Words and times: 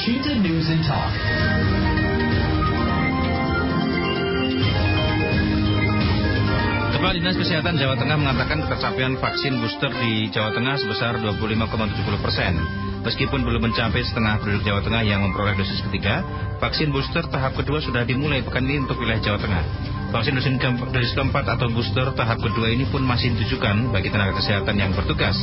Elshita 0.00 0.32
News 0.40 0.64
and 0.72 0.80
Talk. 0.88 1.12
Kepala 6.96 7.12
Dinas 7.12 7.36
Kesehatan 7.36 7.76
Jawa 7.76 8.00
Tengah 8.00 8.16
mengatakan 8.16 8.64
ketercapaian 8.64 9.20
vaksin 9.20 9.60
booster 9.60 9.92
di 9.92 10.32
Jawa 10.32 10.56
Tengah 10.56 10.80
sebesar 10.80 11.20
25,70 11.20 12.16
persen. 12.16 12.56
Meskipun 13.04 13.44
belum 13.44 13.60
mencapai 13.60 14.00
setengah 14.00 14.40
penduduk 14.40 14.64
Jawa 14.64 14.80
Tengah 14.80 15.04
yang 15.04 15.20
memperoleh 15.20 15.60
dosis 15.60 15.84
ketiga, 15.92 16.24
vaksin 16.64 16.88
booster 16.96 17.28
tahap 17.28 17.52
kedua 17.60 17.84
sudah 17.84 18.00
dimulai 18.08 18.40
pekan 18.40 18.64
ini 18.64 18.80
untuk 18.80 18.96
wilayah 19.04 19.20
Jawa 19.20 19.36
Tengah. 19.36 19.99
Vaksin 20.10 20.34
dosis, 20.34 20.58
ke 20.58 20.68
dosis 20.90 21.14
keempat 21.14 21.46
atau 21.46 21.70
booster 21.70 22.10
tahap 22.18 22.42
kedua 22.42 22.66
ini 22.66 22.82
pun 22.90 22.98
masih 23.06 23.30
ditujukan 23.38 23.94
bagi 23.94 24.10
tenaga 24.10 24.34
kesehatan 24.42 24.74
yang 24.74 24.90
bertugas. 24.90 25.38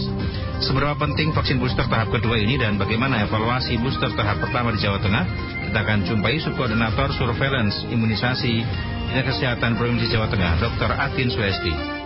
Seberapa 0.59 0.99
penting 0.99 1.31
vaksin 1.31 1.55
booster 1.55 1.88
tahap 1.88 2.11
kedua 2.11 2.36
ini 2.36 2.59
dan 2.59 2.76
bagaimana 2.76 3.23
evaluasi 3.23 3.80
booster 3.80 4.12
tahap 4.20 4.43
pertama 4.43 4.76
di 4.76 4.84
Jawa 4.84 4.99
Tengah? 4.99 5.23
Kita 5.71 5.80
akan 5.88 5.99
jumpai 6.03 6.35
subkoordinator 6.43 7.16
surveillance 7.16 7.88
imunisasi 7.88 8.53
Dinas 9.07 9.23
Kesehatan 9.31 9.80
Provinsi 9.80 10.12
Jawa 10.12 10.27
Tengah, 10.27 10.59
Dr. 10.59 10.91
Atin 10.99 11.31
Suesti. 11.31 11.96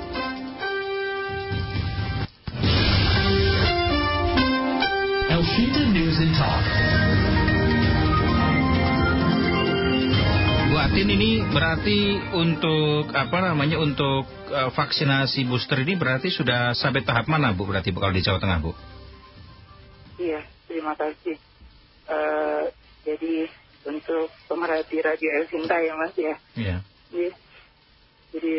Bu 10.91 10.99
Atin 10.99 11.07
ini 11.07 11.39
berarti 11.39 12.19
untuk 12.35 13.15
apa 13.15 13.39
namanya 13.39 13.79
untuk 13.79 14.27
uh, 14.51 14.75
vaksinasi 14.75 15.47
booster 15.47 15.87
ini 15.87 15.95
berarti 15.95 16.27
sudah 16.27 16.75
sampai 16.75 17.07
tahap 17.07 17.31
mana 17.31 17.55
Bu 17.55 17.63
berarti 17.63 17.95
kalau 17.95 18.11
di 18.11 18.19
Jawa 18.19 18.43
Tengah 18.43 18.59
Bu? 18.59 18.75
Iya, 20.19 20.43
terima 20.67 20.91
kasih. 20.99 21.39
Uh, 22.11 22.67
jadi 23.07 23.47
untuk 23.87 24.35
pemerhati 24.51 24.99
Radio 24.99 25.31
El 25.31 25.47
Sinta 25.47 25.79
ya 25.79 25.95
Mas 25.95 26.11
ya. 26.19 26.35
Iya. 26.59 26.77
Jadi, 26.83 27.27
jadi 28.35 28.57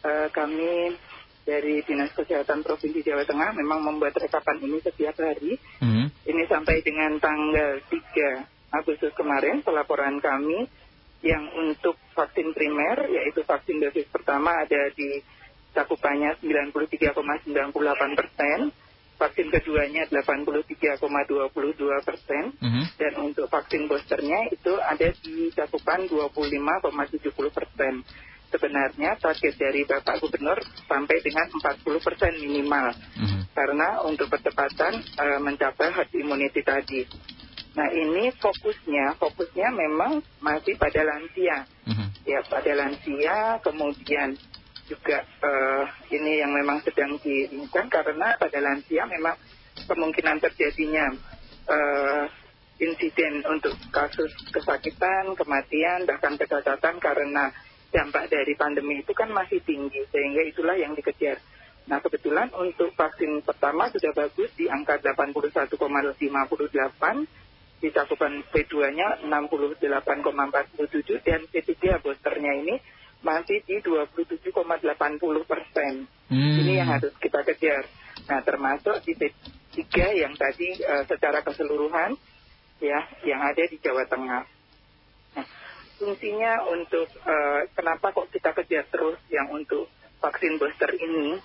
uh, 0.00 0.28
kami 0.32 0.96
dari 1.44 1.84
Dinas 1.84 2.16
Kesehatan 2.16 2.64
Provinsi 2.64 3.04
Jawa 3.04 3.28
Tengah 3.28 3.52
memang 3.52 3.84
membuat 3.84 4.16
rekapan 4.16 4.64
ini 4.64 4.80
setiap 4.80 5.20
hari. 5.20 5.60
Hmm. 5.84 6.08
Ini 6.24 6.40
sampai 6.48 6.80
dengan 6.80 7.20
tanggal 7.20 7.84
3 7.84 8.80
Agustus 8.80 9.12
kemarin 9.12 9.60
pelaporan 9.60 10.24
kami 10.24 10.88
yang 11.20 11.44
untuk 11.56 12.00
vaksin 12.16 12.52
primer 12.56 13.08
yaitu 13.12 13.44
vaksin 13.44 13.76
dosis 13.80 14.08
pertama 14.08 14.56
ada 14.64 14.88
di 14.96 15.20
cakupannya 15.70 16.34
93,98 16.42 18.18
persen, 18.18 18.58
vaksin 19.20 19.48
keduanya 19.52 20.08
83,22 20.08 22.00
persen, 22.02 22.50
Mhm. 22.58 22.82
dan 22.98 23.12
untuk 23.22 23.46
vaksin 23.46 23.86
boosternya 23.86 24.50
itu 24.50 24.72
ada 24.80 25.08
di 25.22 25.52
cakupan 25.54 26.08
25,70 26.08 27.52
persen. 27.52 28.02
Sebenarnya 28.50 29.14
target 29.22 29.54
dari 29.54 29.86
Bapak 29.86 30.18
Gubernur 30.18 30.58
sampai 30.90 31.22
dengan 31.22 31.46
40 31.54 32.02
persen 32.02 32.34
minimal 32.34 32.90
Mhm. 33.14 33.54
karena 33.54 34.02
untuk 34.02 34.26
percepatan 34.26 34.98
eh, 34.98 35.38
mencapai 35.38 35.94
herd 35.94 36.10
immunity 36.18 36.64
tadi. 36.66 37.06
Nah 37.80 37.88
ini 37.96 38.28
fokusnya, 38.36 39.16
fokusnya 39.16 39.72
memang 39.72 40.20
masih 40.44 40.76
pada 40.76 41.00
lansia, 41.00 41.64
Mhm. 41.88 42.28
ya 42.28 42.44
pada 42.44 42.76
lansia, 42.76 43.56
kemudian 43.64 44.36
juga 44.84 45.24
eh, 45.24 45.84
ini 46.12 46.44
yang 46.44 46.52
memang 46.52 46.84
sedang 46.84 47.16
diinginkan 47.24 47.88
karena 47.88 48.36
pada 48.36 48.60
lansia 48.60 49.08
memang 49.08 49.32
kemungkinan 49.88 50.44
terjadinya 50.44 51.08
eh, 51.72 52.24
insiden 52.84 53.48
untuk 53.48 53.72
kasus 53.88 54.28
kesakitan, 54.52 55.32
kematian, 55.32 56.04
bahkan 56.04 56.36
kecacatan 56.36 57.00
karena 57.00 57.48
dampak 57.96 58.28
dari 58.28 58.52
pandemi 58.60 59.00
itu 59.00 59.16
kan 59.16 59.32
masih 59.32 59.64
tinggi 59.64 60.04
sehingga 60.12 60.44
itulah 60.44 60.76
yang 60.76 60.92
dikejar. 60.92 61.40
Nah 61.88 61.96
kebetulan 62.04 62.52
untuk 62.52 62.92
vaksin 62.92 63.40
pertama 63.40 63.88
sudah 63.88 64.12
bagus 64.12 64.52
di 64.52 64.68
angka 64.68 65.00
81,58 65.00 67.39
di 67.80 67.88
cakupan 67.88 68.44
P2-nya 68.52 69.24
68,47 69.24 71.24
dan 71.24 71.40
P3 71.48 72.04
boosternya 72.04 72.52
ini 72.60 72.76
masih 73.24 73.64
di 73.64 73.80
27,80 73.80 74.52
persen. 75.48 76.04
Hmm. 76.28 76.56
Ini 76.60 76.84
yang 76.84 76.88
harus 76.92 77.12
kita 77.16 77.40
kejar. 77.44 77.88
Nah, 78.28 78.40
termasuk 78.44 79.00
di 79.04 79.16
P3 79.16 79.80
yang 80.20 80.36
tadi 80.36 80.76
eh, 80.76 81.04
secara 81.08 81.40
keseluruhan 81.40 82.16
ya 82.80 83.00
yang 83.24 83.40
ada 83.40 83.64
di 83.64 83.76
Jawa 83.80 84.04
Tengah. 84.08 84.44
Nah, 85.36 85.46
fungsinya 86.00 86.68
untuk 86.68 87.08
eh, 87.12 87.60
kenapa 87.72 88.12
kok 88.12 88.28
kita 88.32 88.52
kejar 88.56 88.88
terus 88.92 89.20
yang 89.32 89.48
untuk 89.52 89.88
vaksin 90.20 90.60
booster 90.60 90.92
ini? 90.96 91.40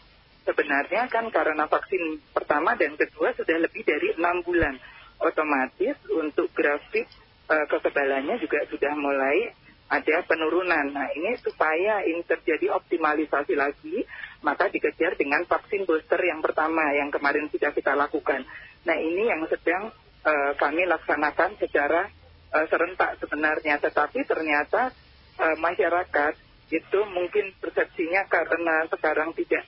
Sebenarnya 0.45 1.09
kan 1.09 1.25
karena 1.33 1.65
vaksin 1.65 2.21
pertama 2.29 2.77
dan 2.77 2.93
kedua 2.93 3.33
sudah 3.33 3.57
lebih 3.57 3.81
dari 3.81 4.13
enam 4.13 4.45
bulan, 4.45 4.77
otomatis 5.21 5.95
untuk 6.11 6.51
grafik 6.51 7.07
eh, 7.49 7.65
kekebalannya 7.69 8.39
juga 8.41 8.63
sudah 8.67 8.93
mulai 8.97 9.53
ada 9.85 10.25
penurunan. 10.25 10.91
Nah 10.91 11.13
ini 11.13 11.37
supaya 11.37 12.01
ini 12.01 12.25
terjadi 12.25 12.73
optimalisasi 12.73 13.53
lagi, 13.53 14.01
maka 14.41 14.65
dikejar 14.73 15.13
dengan 15.13 15.45
vaksin 15.45 15.85
booster 15.85 16.17
yang 16.25 16.41
pertama 16.41 16.89
yang 16.97 17.13
kemarin 17.13 17.45
sudah 17.53 17.69
kita 17.69 17.93
lakukan. 17.93 18.41
Nah 18.85 18.97
ini 18.97 19.29
yang 19.29 19.45
sedang 19.45 19.93
eh, 20.25 20.51
kami 20.57 20.89
laksanakan 20.89 21.61
secara 21.61 22.09
eh, 22.53 22.65
serentak 22.69 23.21
sebenarnya, 23.21 23.77
tetapi 23.77 24.25
ternyata 24.25 24.89
eh, 25.37 25.57
masyarakat 25.61 26.33
itu 26.73 26.99
mungkin 27.13 27.53
persepsinya 27.61 28.25
karena 28.25 28.89
sekarang 28.89 29.37
tidak 29.37 29.63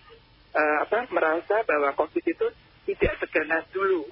eh, 0.58 0.78
apa 0.81 1.06
merasa 1.14 1.62
bahwa 1.62 1.94
COVID 1.94 2.25
itu 2.25 2.47
tidak 2.90 3.14
seganas 3.22 3.68
dulu. 3.69 4.09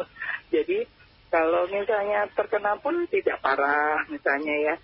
Kalau 1.35 1.68
misalnya 1.68 2.31
terkena 2.31 2.79
pun 2.79 2.96
tidak 3.12 3.44
parah 3.44 4.07
misalnya 4.07 4.56
ya. 4.56 4.75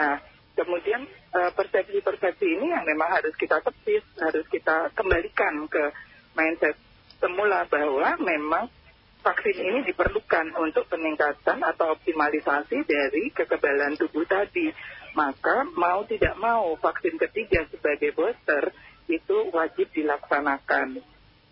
Nah 0.00 0.16
kemudian 0.56 1.04
eh, 1.36 1.52
persepsi-persepsi 1.52 2.56
ini 2.56 2.72
yang 2.72 2.88
memang 2.88 3.20
harus 3.20 3.36
kita 3.36 3.60
tepis, 3.60 4.00
harus 4.16 4.48
kita 4.48 4.88
kembalikan 4.96 5.68
ke 5.68 5.92
mindset 6.32 6.72
semula 7.20 7.68
bahwa 7.68 8.16
memang 8.16 8.72
vaksin 9.20 9.60
ini 9.60 9.84
diperlukan 9.92 10.56
untuk 10.56 10.88
peningkatan 10.88 11.60
atau 11.60 11.92
optimalisasi 11.92 12.80
dari 12.88 13.28
kekebalan 13.36 14.00
tubuh 14.00 14.24
tadi. 14.24 14.72
Maka 15.12 15.68
mau 15.76 16.00
tidak 16.08 16.32
mau 16.40 16.80
vaksin 16.80 17.20
ketiga 17.20 17.68
sebagai 17.68 18.16
booster 18.16 18.72
itu 19.04 19.52
wajib 19.52 19.92
dilaksanakan 19.92 20.96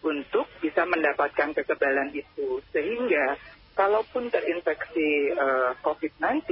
untuk 0.00 0.48
bisa 0.64 0.88
mendapatkan 0.88 1.52
kekebalan 1.52 2.16
itu. 2.16 2.64
Sehingga 2.72 3.36
kalaupun 3.78 4.26
terinfeksi 4.26 5.30
eh, 5.30 5.70
COVID-19 5.86 6.42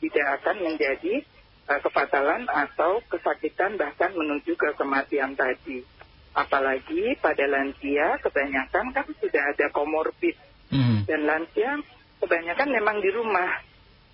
tidak 0.00 0.26
akan 0.40 0.56
menjadi 0.64 1.20
eh, 1.68 1.80
kefatalan 1.84 2.48
atau 2.48 3.04
kesakitan 3.12 3.76
bahkan 3.76 4.16
menuju 4.16 4.56
ke 4.56 4.72
kematian 4.80 5.36
tadi. 5.36 5.84
Apalagi 6.32 7.12
pada 7.20 7.44
lansia 7.44 8.16
kebanyakan 8.24 8.96
kan 8.96 9.04
sudah 9.20 9.52
ada 9.52 9.68
komorbid 9.68 10.32
Mhm. 10.72 11.04
dan 11.04 11.20
lansia 11.28 11.76
kebanyakan 12.24 12.72
memang 12.72 12.96
di 13.04 13.12
rumah. 13.12 13.60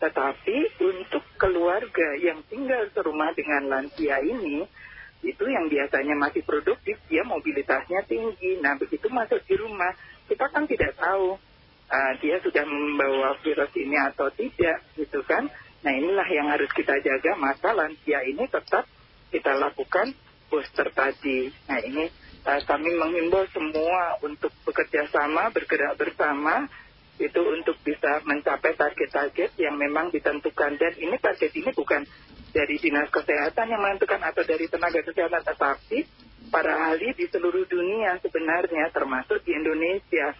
Tetapi 0.03 0.83
untuk 0.83 1.23
keluarga 1.39 2.19
yang 2.19 2.43
tinggal 2.51 2.87
serumah 2.91 3.31
dengan 3.35 3.71
lansia 3.71 4.19
ini, 4.23 4.67
itu 5.23 5.45
yang 5.47 5.67
biasanya 5.67 6.15
masih 6.15 6.43
produktif, 6.47 6.99
dia 7.11 7.23
mobilitasnya 7.27 8.07
tinggi. 8.07 8.59
Nah, 8.63 8.79
begitu 8.79 9.11
masuk 9.11 9.43
di 9.47 9.55
rumah, 9.59 9.91
kita 10.31 10.47
kan 10.51 10.67
tidak 10.71 10.95
tahu 10.99 11.39
ah, 11.89 12.13
dia 12.21 12.41
sudah 12.45 12.65
membawa 12.65 13.37
virus 13.41 13.73
ini 13.77 13.97
atau 13.97 14.29
tidak, 14.33 14.85
gitu 14.95 15.21
kan. 15.25 15.49
Nah, 15.85 15.93
inilah 15.95 16.29
yang 16.29 16.49
harus 16.53 16.69
kita 16.75 16.95
jaga, 17.01 17.39
maka 17.39 17.73
lansia 17.73 18.25
ini 18.29 18.45
tetap 18.49 18.85
kita 19.33 19.53
lakukan 19.57 20.13
booster 20.49 20.89
tadi. 20.93 21.53
Nah, 21.69 21.81
ini 21.85 22.09
ah, 22.45 22.61
kami 22.65 22.93
menghimbau 22.97 23.45
semua 23.53 24.21
untuk 24.25 24.53
bekerja 24.65 25.09
sama, 25.09 25.49
bergerak 25.53 25.97
bersama, 25.97 26.69
itu 27.19 27.41
untuk 27.43 27.75
bisa 27.83 28.23
mencapai 28.23 28.79
target-target 28.79 29.59
yang 29.59 29.75
memang 29.75 30.15
ditentukan. 30.15 30.79
Dan 30.79 30.93
ini 31.03 31.17
target 31.19 31.51
ini 31.57 31.71
bukan 31.75 32.07
dari 32.55 32.79
Dinas 32.81 33.11
Kesehatan 33.11 33.69
yang 33.69 33.83
menentukan 33.83 34.23
atau 34.23 34.43
dari 34.47 34.71
tenaga 34.71 35.03
kesehatan, 35.03 35.43
tetapi 35.45 35.99
para 36.49 36.91
ahli 36.91 37.13
di 37.13 37.27
seluruh 37.29 37.67
dunia 37.69 38.17
sebenarnya, 38.23 38.89
termasuk 38.95 39.43
di 39.45 39.53
Indonesia. 39.53 40.33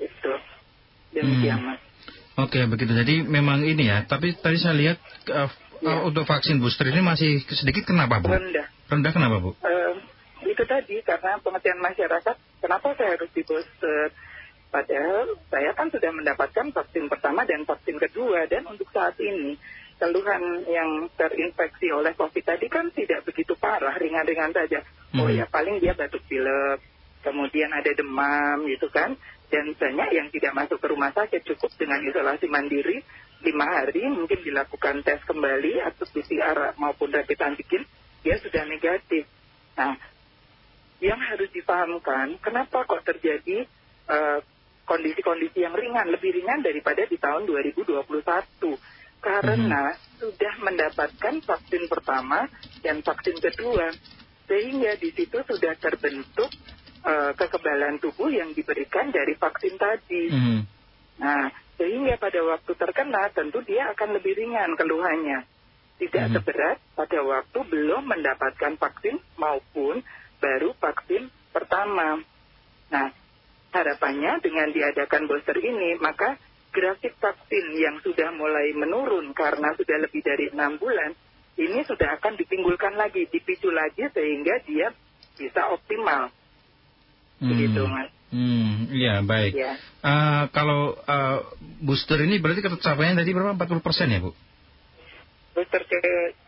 Itu. 0.00 0.51
Demikian, 1.12 1.58
Hmm. 1.60 1.68
Mas. 1.76 1.80
Oke 2.40 2.64
begitu. 2.64 2.92
Jadi 2.96 3.20
memang 3.22 3.60
ini 3.62 3.92
ya. 3.92 4.08
Tapi 4.08 4.32
tadi 4.40 4.56
saya 4.56 4.74
lihat 4.76 4.98
uh, 5.28 5.48
Ya. 5.82 5.98
uh, 5.98 6.00
untuk 6.08 6.24
vaksin 6.24 6.62
booster 6.62 6.88
ini 6.88 7.02
masih 7.02 7.42
sedikit 7.52 7.90
kenapa 7.90 8.22
Bu? 8.22 8.30
Rendah. 8.30 8.66
Rendah 8.86 9.12
kenapa 9.12 9.36
Bu? 9.42 9.50
Eh, 9.60 9.92
itu 10.48 10.62
tadi 10.64 11.02
karena 11.02 11.36
pengertian 11.42 11.82
masyarakat 11.82 12.36
kenapa 12.62 12.94
saya 12.96 13.18
harus 13.18 13.30
di 13.34 13.42
booster 13.42 14.14
Padahal 14.72 15.36
saya 15.52 15.76
kan 15.76 15.92
sudah 15.92 16.08
mendapatkan 16.16 16.72
vaksin 16.72 17.04
pertama 17.12 17.44
dan 17.44 17.68
vaksin 17.68 18.00
kedua 18.00 18.48
dan 18.48 18.64
untuk 18.64 18.88
saat 18.88 19.12
ini 19.20 19.60
keluhan 20.00 20.64
yang 20.64 21.12
terinfeksi 21.12 21.92
oleh 21.92 22.16
COVID 22.16 22.40
tadi 22.40 22.72
kan 22.72 22.88
tidak 22.96 23.20
begitu 23.28 23.52
parah, 23.60 23.92
ringan-ringan 24.00 24.48
saja. 24.56 24.80
Oh 25.20 25.28
Hmm. 25.28 25.36
ya 25.36 25.44
paling 25.44 25.76
dia 25.76 25.92
batuk 25.92 26.24
pilek, 26.24 26.80
kemudian 27.22 27.70
ada 27.72 27.90
demam 27.94 28.66
gitu 28.68 28.90
kan. 28.92 29.16
Dan 29.52 29.76
banyak 29.76 30.08
yang 30.16 30.28
tidak 30.32 30.52
masuk 30.56 30.80
ke 30.80 30.86
rumah 30.88 31.12
sakit 31.12 31.44
cukup 31.44 31.70
dengan 31.76 32.00
isolasi 32.04 32.48
mandiri 32.48 33.04
lima 33.42 33.66
hari 33.66 34.06
mungkin 34.06 34.38
dilakukan 34.38 35.02
tes 35.02 35.18
kembali 35.26 35.82
atau 35.82 36.06
PCR 36.08 36.78
maupun 36.78 37.10
rapid 37.10 37.38
antigen 37.42 37.82
dia 38.22 38.38
sudah 38.38 38.62
negatif. 38.64 39.26
Nah, 39.74 39.98
yang 41.02 41.18
harus 41.18 41.50
dipahamkan 41.50 42.38
kenapa 42.38 42.86
kok 42.86 43.02
terjadi 43.02 43.66
eh, 44.06 44.38
kondisi-kondisi 44.86 45.62
yang 45.62 45.74
ringan 45.74 46.06
lebih 46.14 46.30
ringan 46.30 46.62
daripada 46.62 47.02
di 47.06 47.18
tahun 47.18 47.46
2021 47.50 47.98
karena 49.22 49.94
sudah 50.18 50.54
mendapatkan 50.62 51.34
vaksin 51.42 51.86
pertama 51.86 52.50
dan 52.82 53.02
vaksin 53.02 53.38
kedua 53.38 53.94
sehingga 54.50 54.98
di 54.98 55.14
situ 55.14 55.38
sudah 55.46 55.74
terbentuk 55.78 56.50
eh, 57.02 57.32
kekebalan 57.34 57.98
tubuh 57.98 58.30
yang 58.30 58.54
diberikan 58.54 59.10
dari 59.10 59.34
vaksin 59.34 59.74
tadi. 59.76 60.24
Mhm. 60.30 60.60
Nah, 61.22 61.50
sehingga 61.78 62.14
pada 62.18 62.40
waktu 62.46 62.72
terkena 62.78 63.30
tentu 63.34 63.58
dia 63.66 63.90
akan 63.90 64.18
lebih 64.18 64.38
ringan 64.38 64.74
keluhannya. 64.78 65.44
Tidak 65.98 66.26
Mhm. 66.30 66.34
seberat 66.34 66.78
pada 66.94 67.18
waktu 67.22 67.58
belum 67.62 68.02
mendapatkan 68.06 68.74
vaksin 68.78 69.18
maupun 69.38 70.02
baru 70.42 70.74
vaksin 70.78 71.30
pertama. 71.54 72.18
Nah, 72.90 73.08
harapannya 73.70 74.42
dengan 74.42 74.68
diadakan 74.74 75.30
booster 75.30 75.56
ini, 75.58 75.96
maka 76.02 76.36
grafik 76.72 77.14
vaksin 77.20 77.76
yang 77.76 78.00
sudah 78.00 78.32
mulai 78.34 78.72
menurun 78.72 79.30
karena 79.36 79.76
sudah 79.76 79.96
lebih 80.02 80.24
dari 80.24 80.48
enam 80.50 80.80
bulan, 80.80 81.12
ini 81.60 81.84
sudah 81.84 82.16
akan 82.18 82.34
ditimbulkan 82.40 82.96
lagi, 82.96 83.28
dipicu 83.28 83.68
lagi 83.68 84.08
sehingga 84.08 84.56
dia 84.64 84.88
bisa 85.36 85.68
optimal. 85.68 86.32
Begitu, 87.42 87.82
Hmm. 87.82 87.92
Mas. 87.92 88.08
Hmm, 88.32 88.88
iya 88.88 89.20
baik. 89.20 89.52
Ya. 89.52 89.76
Eh, 90.00 90.42
kalau 90.50 90.94
eh, 90.96 91.38
booster 91.78 92.16
ini 92.22 92.38
berarti 92.38 92.62
capaiannya 92.62 93.18
tadi 93.18 93.30
berapa? 93.30 93.52
40 93.52 93.82
persen 93.82 94.08
ya 94.08 94.22
Bu? 94.22 94.32
booster 95.52 95.84
ke 95.84 96.00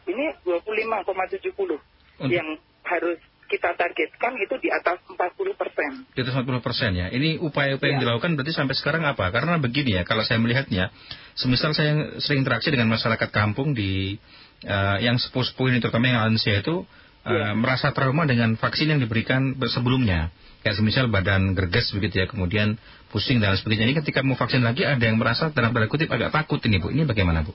ini 0.09 0.33
25,70 0.41 1.77
Untuk- 2.17 2.33
yang 2.33 2.57
harus 2.85 3.21
kita 3.45 3.77
targetkan 3.77 4.33
itu 4.41 4.57
di 4.57 4.73
atas 4.73 4.97
40 5.05 5.53
persen. 5.53 6.09
Di 6.09 6.25
atas 6.25 6.33
40 6.33 6.65
persen 6.65 6.97
ya. 6.97 7.13
Ini 7.13 7.37
upaya-upaya 7.37 7.93
yang 7.93 8.01
Ya. 8.01 8.05
dilakukan 8.09 8.33
berarti 8.33 8.57
sampai 8.57 8.73
sekarang 8.73 9.05
apa? 9.05 9.29
Karena 9.29 9.61
begini 9.61 10.01
ya, 10.01 10.03
kalau 10.03 10.25
saya 10.25 10.41
melihatnya, 10.41 10.89
semisal 11.37 11.77
saya 11.77 12.17
sering 12.19 12.41
interaksi 12.41 12.73
dengan 12.73 12.89
masyarakat 12.89 13.29
kampung 13.29 13.77
di 13.77 14.17
eh, 14.65 14.97
yang 15.05 15.21
sepuh-sepuh 15.21 15.69
ini, 15.69 15.85
terutama 15.85 16.09
yang 16.09 16.25
lansia 16.25 16.65
itu 16.65 16.89
eh, 17.21 17.29
Ya. 17.29 17.53
merasa 17.53 17.93
trauma 17.93 18.25
dengan 18.25 18.57
vaksin 18.57 18.89
yang 18.89 19.01
diberikan 19.05 19.53
sebelumnya. 19.69 20.33
Kayak 20.65 20.81
semisal 20.81 21.13
badan 21.13 21.53
gerges 21.53 21.93
begitu 21.93 22.25
ya, 22.25 22.27
kemudian 22.27 22.81
pusing 23.13 23.37
dan 23.37 23.53
sebagainya. 23.55 23.93
Ini 23.93 23.97
ketika 24.01 24.25
mau 24.25 24.33
vaksin 24.33 24.65
lagi 24.65 24.81
ada 24.89 25.05
yang 25.05 25.21
merasa 25.21 25.53
dalam 25.53 25.77
tanda 25.77 25.87
kutip 25.93 26.09
agak 26.09 26.33
takut 26.33 26.59
ini 26.65 26.81
Bu. 26.81 26.89
Ini 26.89 27.05
bagaimana 27.05 27.45
Bu? 27.45 27.53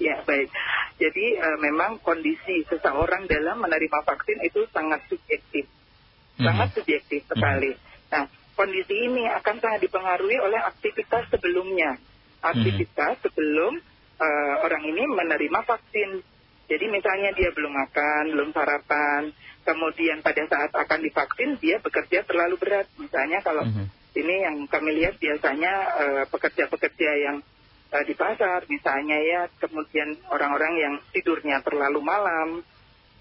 Ya 0.00 0.24
baik. 0.24 0.48
Jadi 0.98 1.26
eh, 1.36 1.58
memang 1.62 2.00
kondisi 2.02 2.66
seseorang 2.66 3.30
dalam 3.30 3.62
menerima 3.62 3.98
vaksin 4.02 4.40
itu 4.42 4.66
sangat 4.74 5.06
subjektif, 5.06 5.68
sangat 6.34 6.74
subjektif 6.74 7.22
sekali. 7.28 7.76
Nah 8.10 8.26
kondisi 8.58 8.94
ini 9.06 9.28
akan 9.28 9.62
sangat 9.62 9.86
dipengaruhi 9.86 10.42
oleh 10.42 10.58
aktivitas 10.58 11.30
sebelumnya, 11.30 12.00
aktivitas 12.42 13.22
sebelum 13.22 13.78
eh, 14.18 14.54
orang 14.64 14.82
ini 14.88 15.02
menerima 15.06 15.60
vaksin. 15.62 16.37
Jadi 16.68 16.84
misalnya 16.92 17.32
dia 17.32 17.48
belum 17.56 17.72
makan, 17.72 18.24
belum 18.36 18.50
sarapan, 18.52 19.32
kemudian 19.64 20.20
pada 20.20 20.44
saat 20.44 20.70
akan 20.76 21.00
divaksin 21.00 21.56
dia 21.60 21.80
bekerja 21.80 22.28
terlalu 22.28 22.60
berat. 22.60 22.86
Misalnya 23.00 23.40
kalau 23.40 23.64
Mhm. 23.64 23.88
ini 24.16 24.34
yang 24.44 24.56
kami 24.68 24.92
lihat 25.00 25.16
biasanya 25.16 25.72
eh, 25.96 26.24
pekerja-pekerja 26.28 27.10
yang 27.24 27.36
eh, 27.88 28.04
di 28.04 28.12
pasar 28.12 28.68
misalnya 28.68 29.16
ya, 29.16 29.40
kemudian 29.56 30.12
orang-orang 30.28 30.72
yang 30.76 30.94
tidurnya 31.08 31.64
terlalu 31.64 32.04
malam, 32.04 32.60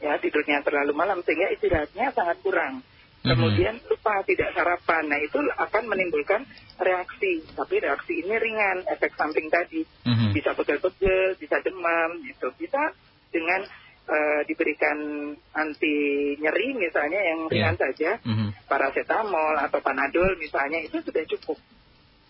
ya 0.04 0.20
tidurnya 0.20 0.60
terlalu 0.60 0.92
malam 0.92 1.24
sehingga 1.24 1.48
istirahatnya 1.56 2.12
sangat 2.12 2.38
kurang. 2.44 2.84
Mhm. 3.24 3.32
Kemudian 3.32 3.76
lupa 3.88 4.24
tidak 4.28 4.52
sarapan, 4.56 5.04
nah 5.08 5.20
itu 5.24 5.40
akan 5.40 5.84
menimbulkan 5.88 6.44
reaksi, 6.84 7.48
tapi 7.56 7.80
reaksi 7.80 8.24
ini 8.24 8.36
ringan, 8.36 8.84
efek 8.92 9.16
samping 9.16 9.48
tadi 9.48 9.88
Mhm. 10.04 10.36
bisa 10.36 10.52
pegel-pegel, 10.52 11.40
bisa 11.40 11.58
demam, 11.64 12.20
gitu, 12.28 12.52
bisa 12.60 12.92
dengan 13.30 13.62
eh, 14.08 14.42
diberikan 14.48 14.96
anti 15.52 15.96
nyeri 16.40 16.72
misalnya 16.80 17.20
yang 17.20 17.52
ringan 17.52 17.76
saja, 17.76 18.16
Mhm. 18.24 18.56
paracetamol 18.64 19.60
atau 19.60 19.84
panadol 19.84 20.32
misalnya 20.40 20.80
itu 20.80 21.04
sudah 21.04 21.28
cukup. 21.28 21.60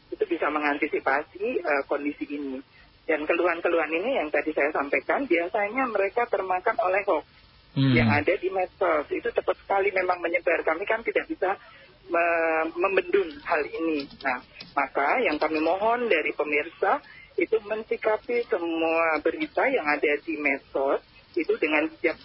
Itu 0.10 0.26
bisa 0.26 0.50
mengantisipasi 0.50 1.62
eh, 1.62 1.84
kondisi 1.86 2.26
ini. 2.34 2.58
Dan 3.06 3.30
keluhan-keluhan 3.30 3.94
ini 3.94 4.18
yang 4.18 4.34
tadi 4.34 4.58
saya 4.58 4.74
sampaikan 4.74 5.30
biasanya 5.30 5.86
mereka 5.86 6.26
termakan 6.26 6.76
oleh 6.82 7.06
hoax 7.06 7.30
Hmm. 7.78 7.94
yang 7.94 8.10
ada 8.10 8.34
di 8.34 8.50
medsos. 8.50 9.06
Itu 9.14 9.30
cepat 9.30 9.54
sekali 9.62 9.94
memang 9.94 10.18
menyebar. 10.18 10.66
Kami 10.66 10.82
kan 10.82 11.06
tidak 11.06 11.30
bisa 11.30 11.62
me- 12.10 12.74
membendung 12.74 13.30
hal 13.46 13.62
ini. 13.62 14.10
Nah, 14.26 14.42
maka 14.74 15.22
yang 15.22 15.38
kami 15.38 15.62
mohon 15.62 16.10
dari 16.10 16.34
pemirsa 16.34 16.98
itu 17.38 17.58
mensikapi 17.64 18.44
semua 18.50 19.22
berita 19.22 19.64
yang 19.70 19.86
ada 19.86 20.12
di 20.26 20.34
medsos 20.42 21.02
itu 21.38 21.54
dengan 21.62 21.86
bijak 21.86 22.18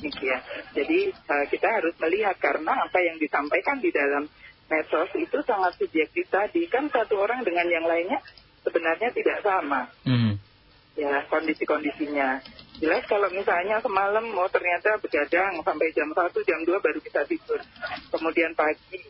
demikian. 0.00 0.40
Jadi 0.72 1.00
eh, 1.12 1.44
kita 1.52 1.68
harus 1.68 1.92
melihat 2.00 2.36
karena 2.40 2.72
apa 2.88 2.98
yang 3.04 3.20
disampaikan 3.20 3.78
di 3.84 3.92
dalam 3.92 4.24
medsos 4.72 5.12
itu 5.18 5.38
sangat 5.44 5.76
subjektif 5.76 6.24
tadi 6.32 6.64
kan 6.72 6.88
satu 6.88 7.20
orang 7.20 7.44
dengan 7.44 7.68
yang 7.68 7.84
lainnya 7.84 8.22
sebenarnya 8.64 9.12
tidak 9.12 9.44
sama 9.44 9.90
Mhm. 10.08 10.32
ya 10.96 11.26
kondisi-kondisinya. 11.28 12.40
Jelas 12.80 13.04
kalau 13.04 13.28
misalnya 13.28 13.76
semalam 13.84 14.24
mau 14.32 14.48
ternyata 14.48 14.96
begadang 15.04 15.60
sampai 15.60 15.92
jam 15.92 16.08
1, 16.16 16.40
jam 16.48 16.60
2 16.64 16.80
baru 16.80 16.98
bisa 17.04 17.28
tidur. 17.28 17.60
Kemudian 18.08 18.56
pagi 18.56 19.04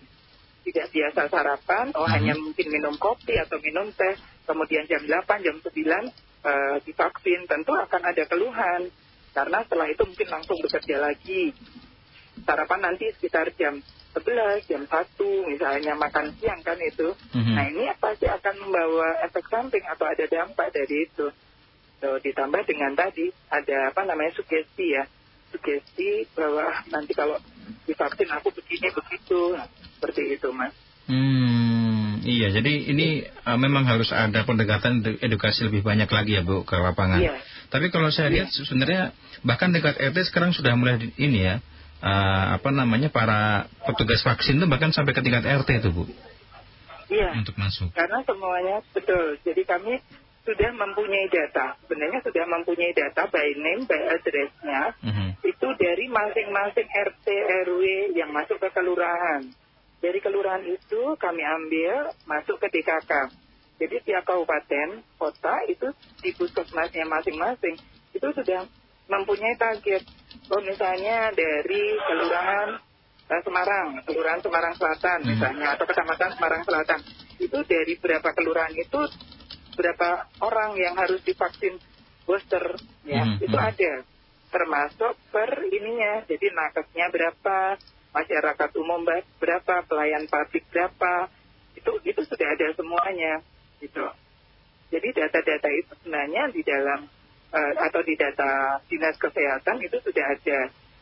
tidak 0.67 0.91
biasa 0.91 1.31
sarapan, 1.31 1.87
oh 1.95 2.03
Mhm. 2.03 2.13
hanya 2.19 2.35
mungkin 2.35 2.67
minum 2.67 2.95
kopi 2.99 3.39
atau 3.39 3.63
minum 3.63 3.95
teh. 3.95 4.19
Kemudian 4.51 4.83
jam 4.91 5.03
8, 5.07 5.47
jam 5.47 5.57
9 5.63 6.11
eh, 6.43 6.77
divaksin, 6.83 7.47
tentu 7.47 7.71
akan 7.71 8.03
ada 8.03 8.27
keluhan. 8.27 8.91
Karena 9.31 9.63
setelah 9.63 9.87
itu 9.87 10.03
mungkin 10.03 10.27
langsung 10.27 10.59
bekerja 10.59 10.99
lagi. 10.99 11.55
Sarapan 12.43 12.91
nanti 12.91 13.07
sekitar 13.15 13.55
jam 13.55 13.79
11, 14.11 14.67
jam 14.67 14.83
1 14.91 15.47
misalnya 15.47 15.95
makan 15.95 16.35
siang 16.43 16.59
kan 16.67 16.79
itu. 16.83 17.15
Mhm. 17.31 17.55
Nah 17.55 17.65
ini 17.71 17.85
pasti 18.03 18.27
akan 18.27 18.55
membawa 18.67 19.23
efek 19.23 19.47
samping 19.47 19.87
atau 19.87 20.11
ada 20.11 20.27
dampak 20.27 20.75
dari 20.75 21.07
itu. 21.07 21.31
So, 22.01 22.17
ditambah 22.17 22.65
dengan 22.65 22.97
tadi 22.97 23.29
ada 23.53 23.93
apa 23.93 24.09
namanya 24.09 24.33
sugesti 24.33 24.97
ya, 24.97 25.05
sugesti 25.53 26.25
bahwa 26.33 26.65
"Ah, 26.65 26.81
nanti 26.89 27.13
kalau 27.13 27.37
divaksin 27.85 28.33
aku 28.33 28.49
begini 28.57 28.89
begitu, 28.89 29.53
Nah, 29.53 29.69
seperti 30.01 30.41
itu 30.41 30.49
mas. 30.49 30.73
Hmm, 31.05 31.60
iya. 32.23 32.49
Jadi 32.51 32.91
ini 32.91 33.23
uh, 33.25 33.59
memang 33.59 33.85
harus 33.85 34.11
ada 34.11 34.45
pendekatan 34.45 35.01
edu- 35.01 35.19
edukasi 35.21 35.67
lebih 35.67 35.81
banyak 35.85 36.09
lagi 36.09 36.37
ya 36.37 36.43
Bu 36.43 36.63
ke 36.65 36.77
lapangan. 36.77 37.21
Iya. 37.21 37.39
Tapi 37.71 37.89
kalau 37.89 38.11
saya 38.11 38.29
lihat 38.31 38.51
sebenarnya 38.51 39.15
bahkan 39.47 39.71
dekat 39.71 39.97
RT 39.99 40.33
sekarang 40.33 40.51
sudah 40.53 40.75
mulai 40.75 40.99
di- 40.99 41.15
ini 41.17 41.47
ya 41.47 41.63
uh, 42.03 42.57
apa 42.59 42.69
namanya 42.75 43.09
para 43.09 43.71
petugas 43.87 44.21
vaksin 44.21 44.59
itu 44.59 44.67
bahkan 44.67 44.91
sampai 44.91 45.13
ke 45.15 45.21
tingkat 45.23 45.45
RT 45.45 45.85
itu 45.85 45.91
Bu 45.93 46.05
Iya. 47.11 47.35
untuk 47.35 47.59
masuk. 47.59 47.91
Karena 47.91 48.23
semuanya 48.23 48.87
betul. 48.95 49.35
Jadi 49.43 49.63
kami 49.67 49.99
sudah 50.47 50.71
mempunyai 50.73 51.27
data. 51.29 51.75
Sebenarnya 51.85 52.23
sudah 52.23 52.45
mempunyai 52.47 52.95
data 52.95 53.27
by 53.29 53.49
name, 53.59 53.83
by 53.85 53.99
address-nya. 54.15 54.83
Mhm. 55.03 55.29
Itu 55.43 55.69
dari 55.75 56.07
masing-masing 56.07 56.87
RT 56.87 57.27
RW 57.67 57.83
yang 58.15 58.31
masuk 58.31 58.63
ke 58.63 58.69
kelurahan. 58.71 59.43
Dari 60.01 60.19
kelurahan 60.25 60.65
itu 60.65 61.15
kami 61.21 61.45
ambil 61.45 62.13
masuk 62.25 62.57
ke 62.57 62.73
DKK. 62.73 63.13
Jadi 63.81 63.97
tiap 64.05 64.29
kabupaten, 64.29 65.01
kota 65.17 65.55
itu 65.69 65.89
di 66.21 66.33
puskesmasnya 66.37 67.05
masing-masing 67.09 67.77
itu 68.13 68.29
sudah 68.33 68.65
mempunyai 69.09 69.57
target. 69.57 70.05
Oh 70.53 70.61
misalnya 70.61 71.33
dari 71.33 71.83
kelurahan 71.97 72.81
eh, 73.31 73.43
Semarang, 73.45 74.03
kelurahan 74.05 74.41
Semarang 74.41 74.75
Selatan 74.77 75.19
Hmm. 75.25 75.29
misalnya 75.37 75.67
atau 75.77 75.85
kecamatan 75.89 76.31
Semarang 76.37 76.63
Selatan. 76.65 77.01
Itu 77.41 77.59
dari 77.65 77.95
berapa 77.97 78.29
kelurahan 78.37 78.75
itu 78.77 79.01
berapa 79.81 80.29
orang 80.45 80.77
yang 80.77 80.95
harus 80.99 81.25
divaksin 81.25 81.81
booster 82.29 82.77
ya 83.09 83.25
Hmm, 83.25 83.41
itu 83.41 83.57
hmm. 83.57 83.69
ada 83.71 83.93
termasuk 84.51 85.15
per 85.31 85.51
ininya 85.71 86.27
jadi 86.27 86.47
nakesnya 86.53 87.07
berapa 87.09 87.79
masyarakat 88.11 88.71
umum 88.79 89.07
berapa 89.39 89.75
pelayan 89.87 90.27
publik 90.27 90.67
berapa 90.71 91.31
itu 91.79 91.91
itu 92.05 92.21
sudah 92.27 92.49
ada 92.55 92.67
semuanya 92.75 93.41
gitu. 93.79 94.07
Jadi 94.91 95.09
data-data 95.15 95.69
itu 95.71 95.93
sebenarnya 96.03 96.51
di 96.51 96.63
dalam 96.67 97.07
uh, 97.55 97.73
atau 97.87 98.03
di 98.03 98.19
data 98.19 98.83
dinas 98.91 99.15
kesehatan 99.17 99.79
itu 99.79 99.97
sudah 100.03 100.27
ada. 100.35 100.61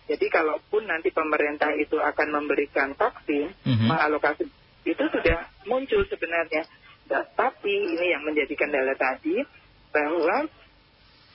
Jadi 0.08 0.26
kalaupun 0.32 0.88
nanti 0.88 1.12
pemerintah 1.12 1.72
itu 1.76 2.00
akan 2.00 2.28
memberikan 2.32 2.96
vaksin, 2.96 3.52
Mhm. 3.64 3.92
mengalokasi 3.92 4.48
itu 4.88 5.04
sudah 5.12 5.48
muncul 5.68 6.00
sebenarnya. 6.08 6.64
Nah, 7.08 7.24
tapi 7.36 7.72
ini 7.72 8.12
yang 8.12 8.24
menjadi 8.24 8.52
kendala 8.56 8.96
tadi 8.96 9.40
bahwa 9.92 10.48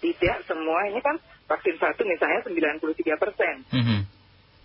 tidak 0.01 0.37
semua 0.45 0.89
ini 0.89 1.01
kan 1.01 1.17
vaksin 1.49 1.77
satu 1.77 2.01
misalnya 2.05 2.41
93 2.45 3.17
persen, 3.17 3.65
Mhm. 3.69 3.99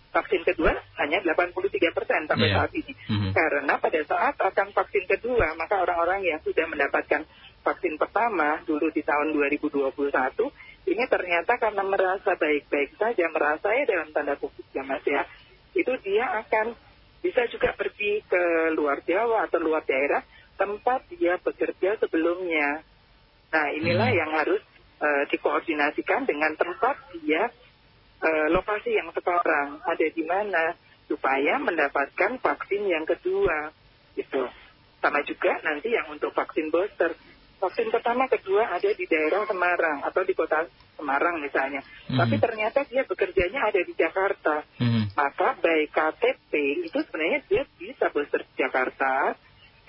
Vaksin 0.09 0.43
kedua 0.45 0.73
hanya 0.99 1.21
83 1.21 1.93
persen 1.93 2.25
sampai 2.25 2.49
Iya. 2.49 2.57
saat 2.57 2.73
ini. 2.73 2.93
Mhm. 3.09 3.31
Karena 3.37 3.75
pada 3.77 4.01
saat 4.09 4.35
akan 4.41 4.69
vaksin 4.73 5.05
kedua, 5.05 5.53
maka 5.55 5.85
orang-orang 5.85 6.25
yang 6.25 6.41
sudah 6.41 6.65
mendapatkan 6.65 7.29
vaksin 7.63 7.95
pertama 8.01 8.63
dulu 8.65 8.89
di 8.89 9.05
tahun 9.05 9.37
2021, 9.37 10.49
ini 10.89 11.05
ternyata 11.05 11.61
karena 11.61 11.85
merasa 11.85 12.33
baik-baik 12.35 12.97
saja, 12.97 13.25
merasa 13.29 13.69
ya 13.77 13.85
dalam 13.85 14.09
tanda 14.17 14.35
kutip 14.41 14.65
ya 14.73 14.81
mas 14.89 15.05
ya, 15.05 15.29
itu 15.77 15.93
dia 16.01 16.25
akan 16.41 16.73
bisa 17.21 17.45
juga 17.53 17.75
pergi 17.77 18.25
ke 18.25 18.73
luar 18.73 19.05
Jawa 19.05 19.45
atau 19.51 19.61
luar 19.61 19.85
daerah 19.85 20.25
tempat 20.57 21.05
dia 21.13 21.37
bekerja 21.37 22.01
sebelumnya. 22.01 22.81
Nah 23.53 23.67
inilah 23.77 24.09
Hmm. 24.09 24.21
yang 24.25 24.33
harus 24.33 24.63
eh, 24.99 25.25
dikoordinasikan 25.31 26.27
dengan 26.27 26.59
tempat 26.59 26.99
dia 27.23 27.47
eh, 28.23 28.47
lokasi 28.51 28.91
yang 28.95 29.11
sekarang 29.15 29.79
ada 29.83 30.07
di 30.11 30.25
mana 30.27 30.75
supaya 31.09 31.57
mendapatkan 31.59 32.37
vaksin 32.39 32.83
yang 32.85 33.09
kedua 33.09 33.73
gitu. 34.15 34.45
Sama 34.99 35.23
juga 35.25 35.57
nanti 35.65 35.95
yang 35.95 36.11
untuk 36.13 36.35
vaksin 36.35 36.69
booster. 36.69 37.17
Vaksin 37.59 37.91
pertama 37.91 38.31
kedua 38.31 38.71
ada 38.71 38.87
di 38.87 39.05
daerah 39.07 39.43
Semarang 39.47 40.07
atau 40.07 40.23
di 40.23 40.35
kota 40.35 40.67
Semarang 40.95 41.43
misalnya. 41.43 41.83
Mhm. 42.11 42.19
Tapi 42.19 42.37
ternyata 42.39 42.83
dia 42.87 43.03
bekerjanya 43.07 43.67
ada 43.67 43.81
di 43.83 43.95
Jakarta. 43.95 44.63
Mhm. 44.79 45.15
Maka 45.15 45.59
baik 45.59 45.91
KTP 45.91 46.53
itu 46.87 46.99
sebenarnya 47.03 47.41
dia 47.51 47.63
bisa 47.79 48.07
booster 48.15 48.47
di 48.47 48.55
Jakarta, 48.63 49.35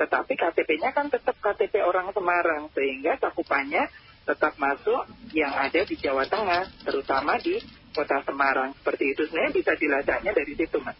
tetapi 0.01 0.33
KTP-nya 0.33 0.89
kan 0.95 1.09
tetap 1.13 1.38
KTP 1.38 1.86
orang 1.86 2.09
Semarang 2.13 2.69
sehingga 2.74 3.17
cakupannya 3.21 3.86
tetap 4.25 4.53
masuk 4.62 5.09
yang 5.33 5.53
ada 5.53 5.81
di 5.81 5.95
Jawa 5.98 6.25
Tengah, 6.29 6.69
terutama 6.86 7.41
di 7.41 7.57
kota 7.96 8.22
Semarang. 8.24 8.74
Seperti 8.77 9.03
itu 9.13 9.22
sebenarnya 9.27 9.53
bisa 9.55 9.72
dilacaknya 9.75 10.31
dari 10.34 10.53
situ, 10.55 10.77
Mas. 10.81 10.98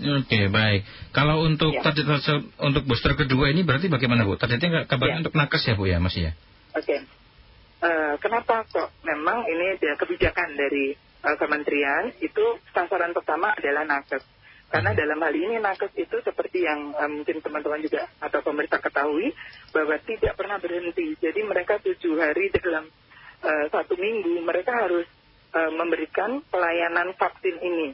Oke 0.00 0.48
baik. 0.48 0.80
Kalau 1.12 1.44
untuk 1.44 1.76
Ya. 1.76 1.84
target 1.84 2.08
untuk 2.56 2.88
booster 2.88 3.12
kedua 3.12 3.52
ini 3.52 3.60
berarti 3.68 3.92
bagaimana 3.92 4.24
bu? 4.24 4.40
Targetnya 4.40 4.68
nggak 4.80 4.86
kabarnya 4.88 5.20
Ya. 5.20 5.22
untuk 5.28 5.34
nakes 5.36 5.62
ya 5.68 5.74
bu 5.76 5.84
ya 5.84 6.00
masih 6.00 6.30
ya? 6.30 6.32
Oke. 6.72 6.96
Eh, 7.80 8.14
kenapa 8.20 8.64
kok 8.68 8.92
memang 9.04 9.44
ini 9.48 9.76
ada 9.76 9.96
kebijakan 10.00 10.56
dari 10.56 10.96
eh, 10.96 11.36
kementerian 11.36 12.16
itu 12.24 12.44
sasaran 12.72 13.12
pertama 13.12 13.52
adalah 13.52 13.84
nakes. 13.84 14.24
Karena 14.72 14.94
dalam 14.96 15.18
hal 15.20 15.34
ini 15.34 15.60
nakes 15.60 15.92
itu 15.98 16.16
seperti 16.24 16.64
yang 16.64 16.96
eh, 16.96 17.10
mungkin 17.10 17.44
teman-teman 17.44 17.84
juga 17.84 18.08
atau 18.24 18.40
pemerintah 18.40 18.80
ketahui 18.80 19.36
bahwa 19.76 20.00
tidak 20.00 20.32
pernah 20.32 20.56
berhenti. 20.56 21.12
Jadi 21.20 21.40
mereka 21.44 21.76
tujuh 21.76 22.16
hari 22.16 22.48
dalam 22.56 22.88
eh, 23.44 23.64
satu 23.68 24.00
minggu 24.00 24.40
mereka 24.48 24.72
harus 24.80 25.04
eh, 25.50 25.72
memberikan 25.74 26.42
pelayanan 26.50 27.14
vaksin 27.18 27.56
ini. 27.60 27.88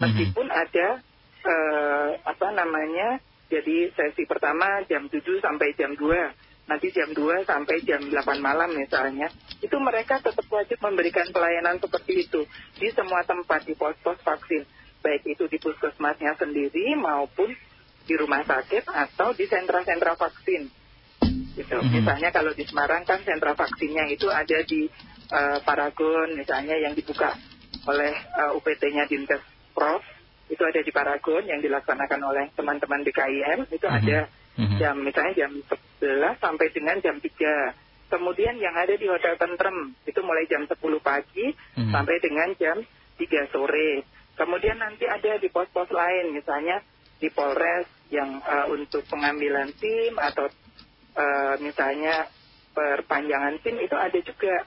Meskipun 0.00 0.48
ada 0.48 1.00
eh, 1.44 2.10
apa 2.24 2.48
namanya 2.52 3.20
jadi 3.50 3.90
sesi 3.92 4.24
pertama 4.24 4.80
jam 4.86 5.10
7 5.10 5.20
sampai 5.42 5.74
jam 5.74 5.92
2 5.98 6.70
nanti 6.70 6.94
jam 6.94 7.10
2 7.10 7.50
sampai 7.50 7.82
jam 7.82 7.98
8 7.98 8.14
malam 8.38 8.70
misalnya 8.78 9.26
itu 9.58 9.74
mereka 9.82 10.22
tetap 10.22 10.46
wajib 10.46 10.78
memberikan 10.78 11.26
pelayanan 11.34 11.82
seperti 11.82 12.30
itu 12.30 12.46
di 12.78 12.88
semua 12.94 13.26
tempat 13.26 13.66
di 13.66 13.74
pos-pos 13.74 14.22
vaksin 14.22 14.62
baik 15.02 15.26
itu 15.26 15.50
di 15.50 15.58
puskesmasnya 15.58 16.38
sendiri 16.38 16.94
maupun 16.94 17.50
di 18.06 18.14
rumah 18.14 18.46
sakit 18.46 18.86
atau 18.86 19.34
di 19.34 19.50
sentra-sentra 19.50 20.14
vaksin 20.14 20.70
gitu. 21.58 21.76
Mhm. 21.76 21.90
Misalnya 22.00 22.30
kalau 22.30 22.54
di 22.54 22.64
Semarang 22.64 23.02
kan 23.02 23.20
sentra 23.26 23.52
vaksinnya 23.58 24.06
itu 24.08 24.30
ada 24.30 24.62
di 24.64 24.86
eh, 25.30 25.58
Paragon 25.62 26.34
misalnya 26.34 26.76
yang 26.76 26.92
dibuka 26.92 27.34
oleh 27.86 28.12
eh, 28.12 28.50
UPT-nya 28.58 29.06
Dinkes 29.06 29.42
Prof 29.72 30.02
itu 30.50 30.62
ada 30.66 30.82
di 30.82 30.90
Paragon 30.90 31.46
yang 31.46 31.62
dilaksanakan 31.62 32.20
oleh 32.26 32.44
teman-teman 32.58 33.06
BKIM 33.06 33.70
itu 33.70 33.86
Mhm. 33.86 33.96
ada 34.02 34.18
Mhm. 34.58 34.76
jam 34.82 34.94
misalnya 34.98 35.46
jam 35.46 35.52
11 36.02 36.34
sampai 36.42 36.66
dengan 36.74 36.98
jam 36.98 37.16
3. 37.22 37.72
Kemudian 38.10 38.58
yang 38.58 38.74
ada 38.74 38.90
di 38.90 39.06
Hotel 39.06 39.38
Tentrem 39.38 39.94
itu 40.02 40.18
mulai 40.26 40.42
jam 40.50 40.66
10 40.66 40.98
pagi 40.98 41.54
Mhm. 41.78 41.94
sampai 41.94 42.16
dengan 42.18 42.50
jam 42.58 42.82
3 43.14 43.46
sore. 43.54 44.02
Kemudian 44.34 44.82
nanti 44.82 45.06
ada 45.06 45.38
di 45.38 45.46
pos-pos 45.46 45.86
lain 45.94 46.34
misalnya 46.34 46.82
di 47.22 47.30
Polres 47.30 47.86
yang 48.10 48.42
eh, 48.42 48.66
untuk 48.66 49.06
pengambilan 49.06 49.70
SIM 49.78 50.18
atau 50.18 50.50
eh, 51.14 51.54
misalnya 51.62 52.26
perpanjangan 52.74 53.58
SIM 53.62 53.78
itu 53.78 53.94
ada 53.94 54.18
juga 54.18 54.66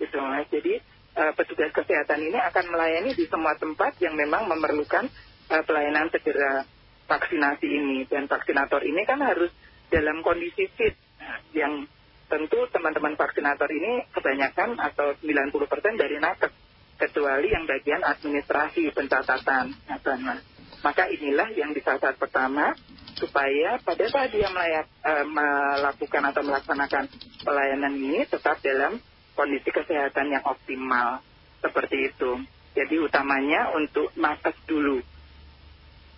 gitu 0.00 0.16
Mas. 0.20 0.46
Jadi 0.48 0.80
eh, 1.16 1.32
petugas 1.36 1.72
kesehatan 1.72 2.20
ini 2.22 2.38
akan 2.38 2.64
melayani 2.72 3.10
di 3.16 3.24
semua 3.26 3.56
tempat 3.56 3.96
yang 4.00 4.14
memang 4.14 4.48
memerlukan 4.48 5.08
eh, 5.50 5.62
pelayanan 5.64 6.08
segera 6.12 6.64
vaksinasi 7.06 7.66
ini. 7.66 7.98
Dan 8.06 8.28
vaksinator 8.30 8.82
ini 8.84 9.02
kan 9.04 9.20
harus 9.22 9.50
dalam 9.88 10.20
kondisi 10.20 10.66
fit. 10.74 10.94
Nah, 11.16 11.40
yang 11.56 11.88
tentu 12.26 12.58
teman-teman 12.74 13.14
vaksinator 13.14 13.70
ini 13.70 14.02
kebanyakan 14.10 14.82
atau 14.82 15.14
90% 15.22 15.94
dari 15.94 16.18
nakes 16.18 16.52
kecuali 16.96 17.52
yang 17.52 17.68
bagian 17.68 18.02
administrasi 18.02 18.90
pencatatan. 18.90 19.76
Nah, 19.86 20.38
maka 20.82 21.04
inilah 21.12 21.52
yang 21.54 21.70
disasar 21.76 22.16
pertama 22.18 22.74
supaya 23.16 23.80
pada 23.80 24.04
saat 24.12 24.28
dia 24.28 24.48
melayak, 24.52 24.86
eh, 25.04 25.24
melakukan 25.24 26.22
atau 26.30 26.42
melaksanakan 26.44 27.04
pelayanan 27.40 27.94
ini 27.96 28.28
tetap 28.28 28.60
dalam 28.60 29.00
kondisi 29.36 29.68
kesehatan 29.68 30.32
yang 30.32 30.42
optimal 30.42 31.20
seperti 31.60 32.10
itu. 32.10 32.40
Jadi 32.72 32.96
utamanya 32.98 33.72
untuk 33.72 34.10
nakes 34.16 34.56
dulu. 34.64 35.00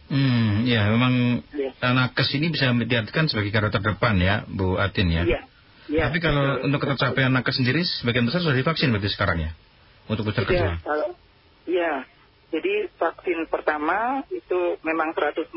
Hmm, 0.09 0.65
ya 0.65 0.89
memang 0.89 1.45
Ya. 1.53 1.69
eh, 1.71 1.93
nakes 1.93 2.33
ini 2.33 2.49
bisa 2.49 2.73
diartikan 2.73 3.29
sebagai 3.29 3.53
garda 3.53 3.69
terdepan 3.69 4.17
ya 4.17 4.47
Bu 4.49 4.81
Atin 4.81 5.13
ya. 5.13 5.23
Iya. 5.27 5.41
Iya, 5.89 6.03
Tapi 6.09 6.21
kalau 6.21 6.45
betul. 6.57 6.65
untuk 6.69 6.81
tercapaian 6.85 7.33
nakes 7.33 7.57
sendiri 7.57 7.81
sebagian 7.81 8.25
besar 8.25 8.41
sudah 8.41 8.57
divaksin 8.57 8.93
berarti 8.93 9.09
sekarang 9.09 9.39
ya 9.41 9.51
untuk 10.07 10.25
booster 10.25 10.45
kedua. 10.45 10.81
kalau 10.81 11.13
iya. 11.65 12.05
Jadi 12.49 12.89
vaksin 12.97 13.45
pertama 13.53 14.25
itu 14.33 14.81
memang 14.81 15.13
148 15.13 15.53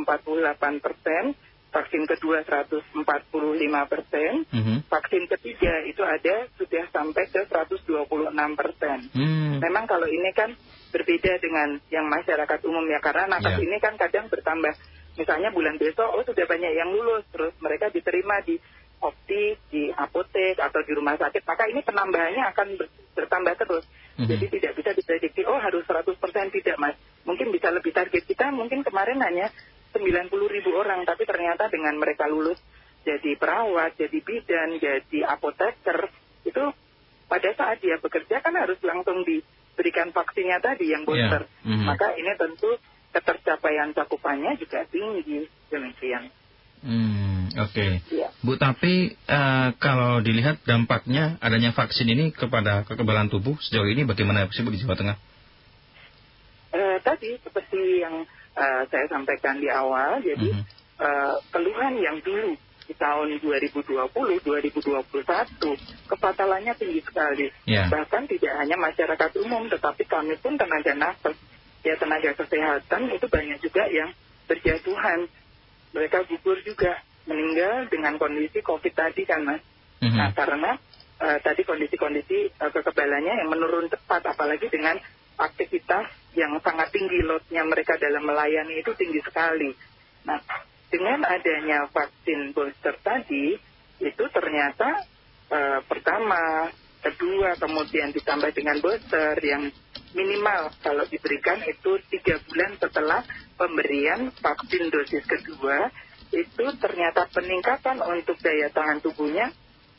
persen, 0.83 1.31
vaksin 1.71 2.03
kedua 2.03 2.43
145 2.43 3.87
persen, 3.87 4.43
Mhm. 4.51 4.91
vaksin 4.91 5.23
ketiga 5.31 5.71
itu 5.87 6.03
ada 6.03 6.51
sudah 6.59 6.83
sampai 6.91 7.23
ke 7.31 7.47
126 7.47 8.53
persen. 8.59 9.07
Hmm. 9.15 9.63
Memang 9.63 9.87
kalau 9.87 10.05
ini 10.05 10.35
kan 10.35 10.51
berbeda 10.91 11.39
dengan 11.39 11.79
yang 11.87 12.11
masyarakat 12.11 12.59
umum 12.67 12.83
ya 12.91 12.99
karena 12.99 13.31
nakes 13.31 13.55
Iya. 13.55 13.63
ini 13.63 13.77
kan 13.79 13.95
kadang 13.95 14.27
bertambah. 14.27 14.75
Misalnya 15.15 15.51
bulan 15.51 15.79
besok 15.79 16.07
oh 16.11 16.23
sudah 16.23 16.43
banyak 16.43 16.71
yang 16.75 16.91
lulus 16.91 17.23
terus 17.31 17.55
mereka 17.63 17.87
diterima 17.87 18.43
di 18.43 18.59
optik, 19.01 19.57
di 19.71 19.89
apotek 19.89 20.61
atau 20.61 20.79
di 20.85 20.91
rumah 20.93 21.17
sakit, 21.17 21.41
maka 21.41 21.65
ini 21.65 21.81
penambahannya 21.81 22.43
akan 22.53 22.67
ber- 22.77 22.91
bertambah 23.15 23.53
terus. 23.57 23.83
Mhm. 24.19 24.27
Jadi 24.27 24.45
tidak 24.59 24.73
bisa 24.75 24.91
diprediksi 24.91 25.41
oh 25.47 25.57
harus 25.57 25.87
100% 25.87 26.51
tidak 26.51 26.75
Mas. 26.77 26.95
Mungkin 27.23 27.49
bisa 27.49 27.71
lebih 27.71 27.95
target 27.95 28.27
kita 28.27 28.51
mungkin 28.51 28.83
kemarin 28.83 29.23
hanya 29.23 29.47
90 29.93 30.31
ribu 30.31 30.71
orang 30.75 31.03
tapi 31.03 31.27
ternyata 31.27 31.67
dengan 31.67 31.95
mereka 31.99 32.27
lulus 32.27 32.59
jadi 33.01 33.33
perawat, 33.33 33.97
jadi 33.97 34.17
bidan, 34.21 34.77
jadi 34.77 35.25
apoteker 35.25 36.09
itu 36.45 36.63
pada 37.25 37.49
saat 37.57 37.81
dia 37.81 37.97
bekerja 37.97 38.45
kan 38.45 38.53
harus 38.53 38.77
langsung 38.85 39.25
diberikan 39.25 40.13
vaksinnya 40.13 40.61
tadi 40.61 40.93
yang 40.93 41.01
booster. 41.01 41.49
Iya, 41.65 41.65
mhm. 41.65 41.85
Maka 41.89 42.13
ini 42.13 42.31
tentu 42.37 42.69
ketercapaian 43.11 43.91
cakupannya 43.97 44.55
juga 44.61 44.85
tinggi 44.87 45.49
demikian. 45.73 46.29
Hmm, 46.81 47.53
oke. 47.57 47.87
Iya. 48.09 48.33
Bu, 48.41 48.57
tapi 48.57 49.13
eh, 49.13 49.69
kalau 49.77 50.21
dilihat 50.21 50.65
dampaknya 50.65 51.37
adanya 51.41 51.73
vaksin 51.73 52.09
ini 52.09 52.33
kepada 52.33 52.85
kekebalan 52.85 53.29
tubuh 53.29 53.57
sejauh 53.61 53.85
ini 53.85 54.05
bagaimana 54.05 54.49
sih 54.49 54.65
Bu 54.65 54.73
di 54.73 54.81
Jawa 54.81 54.97
Tengah? 54.97 55.17
Eh, 56.71 56.97
tadi 57.03 57.37
seperti 57.41 58.01
yang 58.01 58.25
eh, 58.55 58.83
saya 58.91 59.05
sampaikan 59.07 59.59
di 59.59 59.67
awal, 59.71 60.19
jadi 60.21 60.49
Mhm. 60.51 60.63
eh, 61.01 61.35
keluhan 61.49 61.93
yang 61.97 62.17
dulu 62.21 62.53
di 62.87 62.93
tahun 62.99 63.39
2020, 63.39 64.37
2021, 64.43 65.77
kefatalannya 66.11 66.73
tinggi 66.75 67.01
sekali. 67.01 67.47
Ya. 67.63 67.87
Bahkan 67.87 68.27
tidak 68.27 68.53
hanya 68.59 68.75
masyarakat 68.75 69.31
umum, 69.39 69.71
tetapi 69.71 70.03
kami 70.05 70.35
pun 70.43 70.59
tenaga 70.59 70.91
nakes, 70.91 71.37
ya 71.81 71.95
tenaga 71.95 72.35
kesehatan 72.35 73.15
itu 73.15 73.25
banyak 73.31 73.57
juga 73.63 73.87
yang 73.87 74.11
berjatuhan. 74.45 75.27
Mereka 75.91 76.27
gugur 76.27 76.59
juga. 76.63 76.99
meninggal 77.21 77.85
dengan 77.93 78.17
kondisi 78.17 78.65
COVID 78.65 78.97
tadi 78.97 79.29
kan 79.29 79.45
mas. 79.45 79.61
Mhm. 80.01 80.17
Nah 80.17 80.33
karena 80.33 80.73
eh, 81.21 81.37
tadi 81.45 81.61
kondisi-kondisi 81.61 82.49
eh, 82.49 82.71
kekebalannya 82.73 83.45
yang 83.45 83.49
menurun 83.53 83.85
cepat, 83.93 84.25
apalagi 84.25 84.65
dengan 84.73 84.97
aktivitas 85.41 86.05
yang 86.37 86.53
sangat 86.61 86.93
tinggi 86.93 87.19
loadnya 87.25 87.65
mereka 87.65 87.97
dalam 87.97 88.23
melayani 88.23 88.79
itu 88.79 88.93
tinggi 88.95 89.19
sekali. 89.25 89.73
Nah 90.29 90.39
dengan 90.91 91.23
adanya 91.23 91.87
vaksin 91.89 92.51
booster 92.51 92.95
tadi 93.01 93.55
itu 94.01 94.23
ternyata 94.33 95.07
eh, 95.51 95.79
pertama, 95.87 96.69
kedua, 97.01 97.55
kemudian 97.57 98.11
ditambah 98.11 98.51
dengan 98.53 98.77
booster 98.83 99.35
yang 99.41 99.71
minimal 100.11 100.71
kalau 100.83 101.07
diberikan 101.07 101.63
itu 101.63 101.95
tiga 102.11 102.35
bulan 102.43 102.75
setelah 102.75 103.23
pemberian 103.55 104.27
vaksin 104.35 104.91
dosis 104.91 105.23
kedua 105.23 105.87
itu 106.31 106.65
ternyata 106.79 107.27
peningkatan 107.31 107.99
untuk 108.03 108.35
daya 108.43 108.67
tahan 108.71 108.99
tubuhnya 108.99 109.51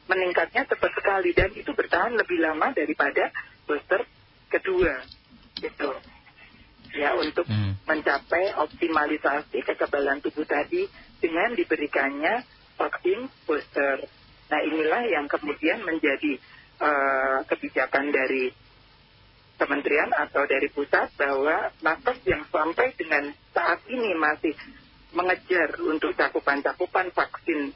meningkatnya 0.09 0.69
cepat 0.69 0.93
sekali 0.97 1.33
dan 1.33 1.49
itu 1.57 1.73
bertahan 1.73 2.13
lebih 2.13 2.45
lama 2.45 2.73
daripada 2.77 3.33
booster 3.65 4.05
kedua 4.53 5.01
itu 5.63 5.91
ya 6.93 7.17
untuk 7.17 7.49
Hmm. 7.49 7.73
mencapai 7.89 8.53
optimalisasi 8.53 9.65
kekebalan 9.65 10.21
tubuh 10.21 10.45
tadi 10.45 10.85
dengan 11.19 11.57
diberikannya 11.57 12.45
vaksin 12.77 13.31
booster. 13.49 14.05
Nah 14.53 14.61
inilah 14.61 15.03
yang 15.09 15.27
kemudian 15.31 15.81
menjadi 15.87 16.37
eh, 16.83 17.39
kebijakan 17.47 18.11
dari 18.11 18.51
kementerian 19.55 20.11
atau 20.11 20.43
dari 20.51 20.67
pusat 20.75 21.15
bahwa 21.15 21.71
nakes 21.79 22.19
yang 22.27 22.43
sampai 22.51 22.91
dengan 22.99 23.31
saat 23.55 23.79
ini 23.87 24.11
masih 24.19 24.51
mengejar 25.15 25.79
untuk 25.79 26.17
cakupan-cakupan 26.19 27.15
vaksin 27.15 27.71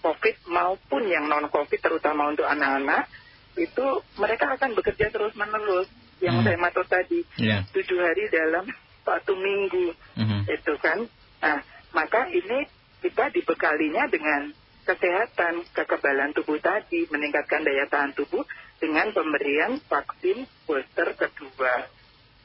COVID 0.00 0.36
maupun 0.50 1.06
yang 1.06 1.28
non-COVID 1.30 1.78
terutama 1.78 2.32
untuk 2.32 2.48
anak-anak 2.48 3.06
itu 3.54 3.86
mereka 4.16 4.56
akan 4.56 4.72
bekerja 4.74 5.12
terus-menerus 5.12 5.86
yang 6.20 6.40
Hmm. 6.40 6.46
saya 6.46 6.58
maksud 6.60 6.86
tadi 6.86 7.20
Ya. 7.40 7.64
tujuh 7.72 7.98
hari 8.00 8.28
dalam 8.28 8.68
satu 9.04 9.32
minggu 9.36 9.96
Mhm. 10.16 10.40
itu 10.48 10.74
kan. 10.78 11.08
Nah, 11.40 11.58
maka 11.96 12.28
ini 12.28 12.68
kita 13.00 13.32
dibekalinya 13.32 14.06
dengan 14.12 14.52
kesehatan, 14.84 15.64
kekebalan 15.72 16.36
tubuh 16.36 16.60
tadi, 16.60 17.08
meningkatkan 17.08 17.64
daya 17.64 17.88
tahan 17.88 18.12
tubuh 18.12 18.44
dengan 18.80 19.12
pemberian 19.12 19.80
vaksin 19.88 20.44
booster 20.68 21.16
kedua. 21.16 21.88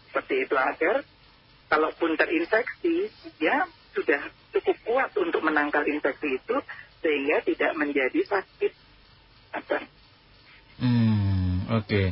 Seperti 0.07 0.47
itu 0.47 0.55
agar 0.55 1.03
kalaupun 1.67 2.15
terinfeksi, 2.15 3.11
ya 3.39 3.67
sudah 3.91 4.21
cukup 4.55 4.77
kuat 4.87 5.11
untuk 5.19 5.43
menangkal 5.43 5.83
infeksi 5.87 6.39
itu 6.39 6.55
sehingga 7.03 7.43
tidak 7.43 7.71
menjadi 7.75 8.19
sakit. 8.23 8.71
Apa? 9.55 9.77
Hmm, 10.79 11.67
oke. 11.71 12.03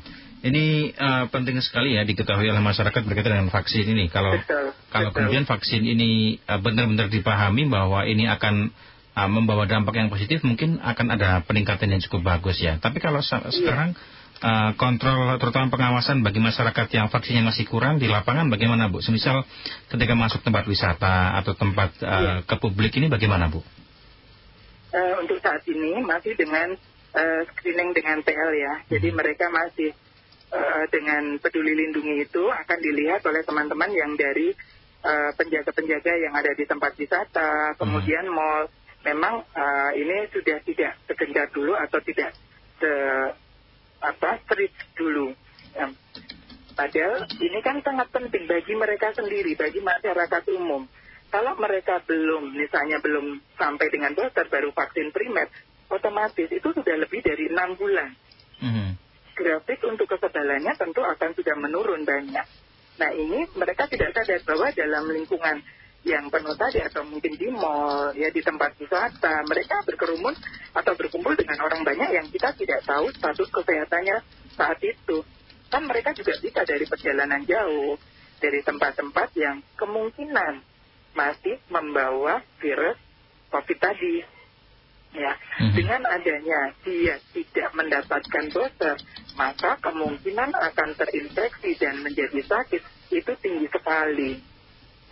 Ini 0.43 0.65
eh, 0.91 1.23
penting 1.31 1.55
sekali 1.63 1.95
ya 1.95 2.03
diketahui 2.03 2.51
oleh 2.51 2.59
masyarakat 2.59 2.99
berkaitan 3.07 3.39
dengan 3.39 3.47
vaksin 3.47 3.87
ini. 3.87 4.11
Kalau 4.11 4.35
Betul, 4.35 4.75
kalau 4.91 5.09
betul. 5.09 5.23
kemudian 5.23 5.47
vaksin 5.47 5.81
ini 5.81 6.35
eh, 6.37 6.59
benar-benar 6.59 7.07
dipahami 7.07 7.63
bahwa 7.65 8.03
ini 8.03 8.27
akan 8.27 8.67
eh, 9.15 9.29
membawa 9.31 9.63
dampak 9.63 9.95
yang 9.95 10.11
positif, 10.11 10.43
mungkin 10.43 10.83
akan 10.83 11.15
ada 11.15 11.39
peningkatan 11.47 11.87
yang 11.87 12.03
cukup 12.03 12.27
bagus 12.27 12.59
ya. 12.59 12.75
Tapi 12.75 12.99
kalau 12.99 13.23
sa- 13.23 13.47
sekarang 13.47 13.95
eh, 14.43 14.71
kontrol 14.75 15.39
terutama 15.39 15.71
pengawasan 15.71 16.19
bagi 16.19 16.43
masyarakat 16.43 16.91
yang 16.91 17.07
vaksinnya 17.07 17.47
masih 17.47 17.63
kurang 17.63 17.95
di 17.95 18.11
lapangan 18.11 18.51
bagaimana 18.51 18.91
Bu? 18.91 18.99
Semisal 18.99 19.47
ketika 19.87 20.11
masuk 20.11 20.43
tempat 20.43 20.67
wisata 20.67 21.39
atau 21.39 21.55
tempat 21.55 21.95
eh, 22.03 22.11
Iya. 22.11 22.33
ke 22.43 22.55
publik 22.59 22.91
ini 22.99 23.07
bagaimana 23.07 23.47
Bu? 23.47 23.63
Eh, 24.91 25.13
untuk 25.23 25.39
saat 25.39 25.63
ini 25.65 26.03
masih 26.03 26.35
dengan 26.35 26.75
eh, 27.15 27.41
screening 27.47 27.95
dengan 27.95 28.19
PL 28.19 28.51
ya. 28.53 28.73
Jadi 28.91 29.07
mereka 29.09 29.47
masih 29.47 29.95
eh, 30.53 30.85
dengan 30.93 31.41
peduli 31.41 31.73
lindungi 31.73 32.29
itu 32.29 32.45
akan 32.45 32.79
dilihat 32.79 33.25
oleh 33.25 33.41
teman-teman 33.41 33.89
yang 33.89 34.13
dari 34.13 34.53
eh, 35.01 35.31
penjaga-penjaga 35.33 36.13
yang 36.21 36.33
ada 36.37 36.53
di 36.53 36.63
tempat 36.69 36.93
wisata, 36.95 37.73
kemudian 37.81 38.29
mall. 38.29 38.69
Memang 39.03 39.43
eh, 39.51 39.91
ini 39.99 40.29
sudah 40.31 40.63
tidak 40.63 40.95
segencar 41.09 41.49
dulu 41.51 41.75
atau 41.75 41.99
tidak 42.05 42.31
se 42.79 42.93
apa 44.03 44.39
strict 44.45 44.77
dulu. 44.95 45.33
Ya. 45.73 45.89
Padahal 46.73 47.29
ini 47.37 47.59
kan 47.61 47.77
sangat 47.85 48.09
penting 48.09 48.49
bagi 48.49 48.73
mereka 48.73 49.13
sendiri, 49.13 49.53
bagi 49.53 49.79
masyarakat 49.79 50.43
umum. 50.57 50.89
Kalau 51.29 51.57
mereka 51.57 52.01
belum, 52.05 52.53
misalnya 52.53 53.01
belum 53.01 53.41
sampai 53.57 53.89
dengan 53.89 54.13
booster 54.13 54.45
baru 54.49 54.69
vaksin 54.69 55.09
primer, 55.09 55.49
otomatis 55.89 56.49
itu 56.49 56.69
sudah 56.73 56.97
lebih 56.97 57.25
dari 57.25 57.49
enam 57.49 57.73
bulan. 57.77 58.09
Mhm. 58.61 59.02
Grafik 59.33 59.81
untuk 59.89 60.05
kekebalannya 60.13 60.73
tentu 60.77 61.01
akan 61.01 61.29
sudah 61.33 61.55
menurun 61.57 62.05
banyak. 62.05 62.47
Nah 63.01 63.11
ini 63.17 63.49
mereka 63.57 63.89
tidak 63.89 64.13
sadar 64.13 64.41
bahwa 64.45 64.69
dalam 64.69 65.09
lingkungan 65.09 65.57
yang 66.03 66.27
penuh 66.27 66.53
tadi 66.59 66.83
atau 66.83 67.07
mungkin 67.07 67.33
di 67.39 67.47
mall, 67.47 68.11
ya 68.13 68.27
di 68.29 68.43
tempat 68.43 68.75
wisata, 68.75 69.41
mereka 69.47 69.81
berkerumun 69.87 70.35
atau 70.75 70.93
berkumpul 70.99 71.33
dengan 71.39 71.63
orang 71.63 71.81
banyak 71.87 72.09
yang 72.11 72.27
kita 72.27 72.51
tidak 72.59 72.83
tahu 72.83 73.07
status 73.15 73.49
kesehatannya 73.49 74.17
saat 74.53 74.79
itu. 74.83 75.23
Kan 75.71 75.87
mereka 75.87 76.11
juga 76.13 76.35
bisa 76.37 76.61
dari 76.67 76.85
perjalanan 76.85 77.41
jauh, 77.47 77.95
dari 78.37 78.59
tempat-tempat 78.61 79.31
yang 79.39 79.63
kemungkinan 79.79 80.59
masih 81.15 81.57
membawa 81.71 82.43
virus 82.59 82.99
COVID 83.49 83.79
tadi. 83.79 84.21
Ya, 85.13 85.37
Mhm. 85.61 85.73
dengan 85.77 86.01
adanya 86.09 86.73
dia 86.81 87.21
tidak 87.37 87.69
mendapatkan 87.77 88.45
booster, 88.49 88.97
maka 89.37 89.77
kemungkinan 89.77 90.49
akan 90.57 90.89
terinfeksi 90.97 91.77
dan 91.77 92.01
menjadi 92.01 92.41
sakit 92.41 92.81
itu 93.13 93.31
tinggi 93.37 93.69
sekali. 93.69 94.41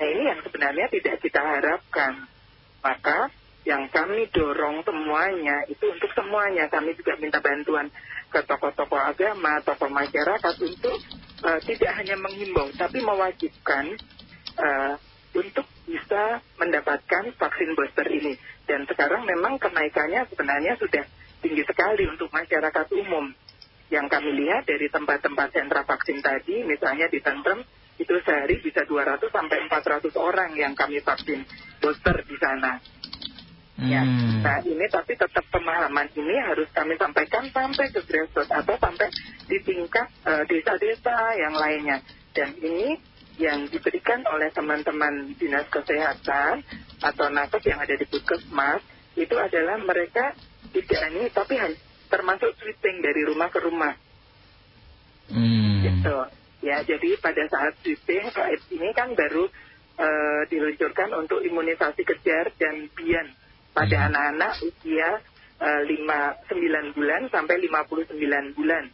Nah 0.01 0.07
ini 0.09 0.23
yang 0.25 0.41
sebenarnya 0.41 0.89
tidak 0.89 1.21
kita 1.21 1.37
harapkan. 1.37 2.25
Maka 2.81 3.29
yang 3.61 3.85
kami 3.93 4.25
dorong 4.33 4.81
semuanya 4.81 5.69
itu 5.69 5.85
untuk 5.85 6.09
semuanya. 6.17 6.65
Kami 6.65 6.97
juga 6.97 7.13
minta 7.21 7.37
bantuan 7.37 7.85
ke 8.33 8.41
tokoh-tokoh 8.41 8.97
agama, 8.97 9.61
tokoh 9.61 9.85
masyarakat 9.93 10.55
untuk 10.65 10.97
eh, 11.45 11.59
tidak 11.69 11.93
hanya 12.01 12.17
menghimbau, 12.17 12.73
tapi 12.73 13.05
mewajibkan 13.05 13.93
eh, 14.57 14.93
untuk 15.37 15.65
bisa 15.85 16.39
mendapatkan 16.61 17.33
vaksin 17.35 17.69
booster 17.73 18.07
ini. 18.07 18.37
Dan 18.65 18.85
sekarang 18.85 19.25
memang 19.25 19.57
kenaikannya 19.57 20.27
sebenarnya 20.29 20.77
sudah 20.77 21.03
tinggi 21.41 21.63
sekali 21.65 22.05
untuk 22.07 22.29
masyarakat 22.29 22.87
umum. 22.95 23.33
Yang 23.91 24.07
kami 24.07 24.31
lihat 24.39 24.63
dari 24.63 24.87
tempat-tempat 24.87 25.51
sentra 25.51 25.83
vaksin 25.83 26.23
tadi, 26.23 26.63
misalnya 26.63 27.11
di 27.11 27.19
Tentrem, 27.19 27.59
itu 27.99 28.15
sehari 28.23 28.57
bisa 28.63 28.87
200 28.87 29.19
sampai 29.29 29.57
400 29.67 30.15
orang 30.15 30.55
yang 30.57 30.73
kami 30.73 31.03
vaksin 31.03 31.43
booster 31.83 32.17
di 32.25 32.37
sana. 32.39 32.81
Ya. 33.81 34.05
Hmm. 34.05 34.45
Nah 34.45 34.61
ini 34.61 34.85
tapi 34.93 35.17
tetap 35.17 35.41
pemahaman 35.49 36.05
ini 36.13 36.37
harus 36.37 36.69
kami 36.69 36.93
sampaikan 37.01 37.49
sampai 37.49 37.89
ke 37.89 38.05
grassroots 38.05 38.53
atau 38.53 38.77
sampai 38.77 39.09
di 39.49 39.57
tingkat 39.65 40.05
eh, 40.25 40.43
desa-desa 40.45 41.33
yang 41.37 41.57
lainnya. 41.57 41.97
Dan 42.31 42.53
ini 42.61 42.95
yang 43.41 43.65
diberikan 43.73 44.21
oleh 44.29 44.53
teman-teman 44.53 45.33
dinas 45.41 45.65
kesehatan 45.73 46.61
atau 47.01 47.25
nakes 47.33 47.65
yang 47.65 47.81
ada 47.81 47.97
di 47.97 48.05
puskesmas 48.05 48.85
itu 49.17 49.33
adalah 49.33 49.81
mereka 49.81 50.37
tidak 50.69 51.01
ini 51.09 51.27
tapi 51.33 51.57
termasuk 52.07 52.53
sweeping 52.61 53.01
dari 53.01 53.25
rumah 53.25 53.49
ke 53.49 53.59
rumah 53.59 53.93
Hmm. 55.31 55.79
gitu. 55.79 56.17
Ya, 56.61 56.83
jadi 56.83 57.17
pada 57.23 57.39
saat 57.47 57.79
sweeping 57.81 58.29
saat 58.35 58.59
ini 58.69 58.91
kan 58.91 59.15
baru 59.15 59.47
eh, 60.01 60.41
diluncurkan 60.49 61.13
untuk 61.13 61.39
imunisasi 61.45 62.01
kejar 62.03 62.51
dan 62.57 62.89
bian 62.95 63.27
pada 63.71 63.95
Mhm. 63.95 64.07
anak-anak 64.11 64.51
usia 64.65 65.09
eh, 65.61 65.81
5 65.85 66.41
9 66.49 66.91
bulan 66.97 67.29
sampai 67.29 67.61
59 67.61 68.51
bulan. 68.57 68.89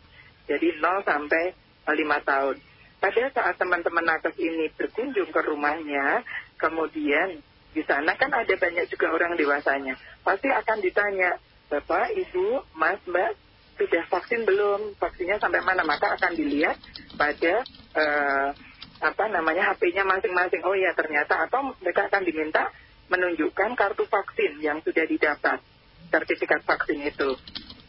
Jadi 0.45 0.67
0 0.83 1.01
sampai 1.07 1.43
eh, 1.87 1.95
5 1.95 2.19
tahun. 2.27 2.55
Pada 2.97 3.23
saat 3.29 3.55
teman-teman 3.61 4.05
nakes 4.05 4.33
ini 4.41 4.73
berkunjung 4.73 5.29
ke 5.29 5.41
rumahnya, 5.45 6.25
kemudian 6.57 7.37
di 7.71 7.85
sana 7.85 8.17
kan 8.17 8.33
ada 8.33 8.53
banyak 8.57 8.89
juga 8.89 9.13
orang 9.13 9.37
dewasanya. 9.37 9.93
Pasti 10.25 10.49
akan 10.49 10.81
ditanya, 10.81 11.37
Bapak, 11.69 12.09
Ibu, 12.17 12.73
Mas, 12.73 12.97
Mbak, 13.05 13.31
sudah 13.77 14.03
vaksin 14.09 14.41
belum? 14.49 14.97
Vaksinnya 14.97 15.37
sampai 15.37 15.61
mana? 15.61 15.85
Maka 15.85 16.17
akan 16.17 16.33
dilihat 16.33 16.81
pada 17.13 17.61
eh, 17.93 18.49
apa 18.97 19.23
namanya 19.29 19.73
HP-nya 19.73 20.01
masing-masing. 20.01 20.65
Oh 20.65 20.73
ya 20.73 20.89
ternyata 20.97 21.45
atau 21.45 21.77
mereka 21.77 22.09
akan 22.09 22.25
diminta 22.25 22.73
menunjukkan 23.07 23.77
kartu 23.77 24.03
vaksin 24.09 24.59
yang 24.59 24.81
sudah 24.81 25.05
didapat, 25.05 25.61
sertifikat 26.09 26.65
vaksin 26.65 27.05
itu. 27.05 27.37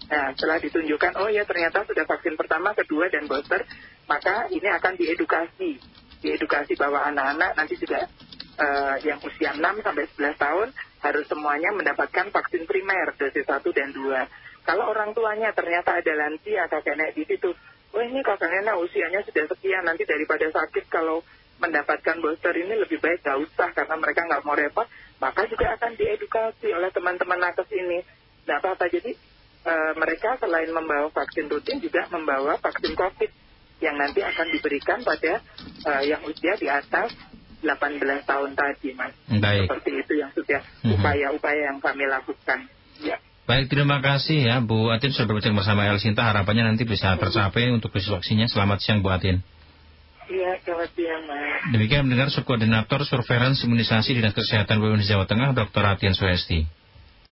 Nah, 0.08 0.32
setelah 0.32 0.56
ditunjukkan, 0.56 1.20
oh 1.20 1.28
ya 1.28 1.44
ternyata 1.44 1.84
sudah 1.84 2.08
vaksin 2.08 2.32
pertama, 2.32 2.72
kedua, 2.72 3.12
dan 3.12 3.28
booster, 3.28 3.60
maka 4.08 4.48
ini 4.48 4.64
akan 4.64 4.96
diedukasi. 4.96 5.76
Diedukasi 6.24 6.74
bahwa 6.80 7.04
anak-anak 7.12 7.52
nanti 7.54 7.76
juga 7.76 8.08
eh, 8.56 8.94
yang 9.04 9.20
usia 9.20 9.52
6 9.52 9.60
sampai 9.84 10.08
11 10.16 10.34
tahun 10.40 10.68
harus 11.04 11.24
semuanya 11.28 11.70
mendapatkan 11.76 12.32
vaksin 12.32 12.64
primer 12.64 13.14
dosis 13.20 13.44
1 13.44 13.60
dan 13.76 13.92
2. 13.92 14.64
Kalau 14.64 14.84
orang 14.88 15.12
tuanya 15.12 15.52
ternyata 15.52 16.00
ada 16.00 16.12
lansia 16.16 16.66
nenek 16.68 17.12
di 17.12 17.24
situ, 17.28 17.52
oh 17.92 18.02
ini 18.02 18.24
kakek 18.24 18.48
nenek 18.48 18.80
usianya 18.80 19.20
sudah 19.28 19.44
sekian, 19.44 19.84
nanti 19.84 20.08
daripada 20.08 20.48
sakit 20.48 20.88
kalau 20.88 21.20
mendapatkan 21.60 22.16
booster 22.22 22.54
ini 22.54 22.80
lebih 22.80 23.02
baik 23.02 23.26
gak 23.26 23.38
usah 23.44 23.74
karena 23.74 23.96
mereka 23.98 24.24
nggak 24.24 24.44
mau 24.46 24.54
repot, 24.54 24.86
maka 25.18 25.44
juga 25.50 25.74
akan 25.74 25.92
diedukasi 25.98 26.68
oleh 26.70 26.90
teman-teman 26.94 27.38
nakes 27.40 27.68
ini. 27.74 28.04
Nggak 28.46 28.58
apa-apa, 28.64 28.84
jadi 28.88 29.12
eh, 29.64 29.92
mereka 29.96 30.36
selain 30.38 30.70
membawa 30.70 31.08
vaksin 31.10 31.48
rutin 31.48 31.78
juga 31.78 32.06
membawa 32.12 32.58
vaksin 32.58 32.94
COVID 32.94 33.30
yang 33.78 33.94
nanti 33.94 34.20
akan 34.26 34.46
diberikan 34.50 35.02
pada 35.02 35.40
eh, 35.86 36.02
yang 36.06 36.22
usia 36.26 36.54
di 36.58 36.66
atas 36.66 37.14
18 37.58 38.22
tahun 38.22 38.54
tadi, 38.54 38.94
Mas. 38.94 39.14
Baik. 39.26 39.66
Seperti 39.66 39.90
itu 39.98 40.12
yang 40.14 40.30
sudah 40.30 40.62
Mhm. 40.86 40.94
upaya-upaya 40.94 41.74
yang 41.74 41.78
kami 41.82 42.06
lakukan. 42.06 42.70
Ya. 43.02 43.18
Baik, 43.48 43.66
terima 43.72 43.98
kasih 44.04 44.44
ya 44.44 44.60
Bu 44.60 44.92
Atin 44.92 45.10
sudah 45.10 45.26
berbincang 45.26 45.56
bersama 45.56 45.88
El 45.88 45.98
Sinta. 45.98 46.20
Harapannya 46.22 46.68
nanti 46.68 46.84
bisa 46.84 47.16
tercapai 47.16 47.72
untuk 47.72 47.90
dosis 47.90 48.12
vaksinnya. 48.12 48.46
Selamat 48.46 48.78
siang 48.84 49.00
Bu 49.02 49.08
Atin. 49.10 49.40
Iya, 50.28 50.60
selamat 50.60 50.92
siang, 50.92 51.22
Mas. 51.24 51.72
Demikian 51.72 52.04
mendengar 52.04 52.28
Subkoordinator 52.28 53.00
Surveillance 53.08 53.64
Imunisasi 53.64 54.12
Dinas 54.12 54.36
Kesehatan 54.36 54.76
BPJS 54.76 55.08
Jawa 55.16 55.24
Tengah 55.24 55.56
Dr. 55.56 55.82
Atian 55.88 56.12
Suhesti. 56.12 56.68